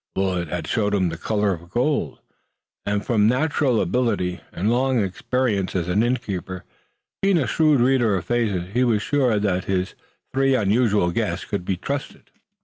[0.15, 2.21] Willet had shown him the color of gold,
[2.87, 6.63] and from natural ability and long experience as an innkeeper
[7.21, 9.93] being a shrewd reader of faces he was sure that his
[10.33, 12.31] three unusual guests could be trusted.